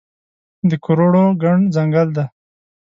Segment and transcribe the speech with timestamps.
[0.69, 2.25] د کروړو ګڼ ځنګل دی